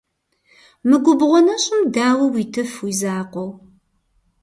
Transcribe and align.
Мы 0.87 0.95
губгъуэ 1.03 1.39
нэщӀым 1.45 1.81
дауэ 1.93 2.25
уитыф 2.33 2.71
уи 2.83 2.93
закъуэу? 2.99 3.51